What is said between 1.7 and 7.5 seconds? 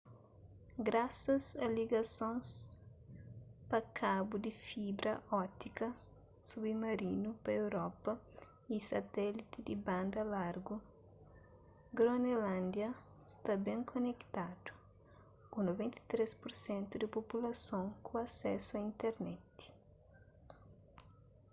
ligasons pa kabu di fibra ótika submarinu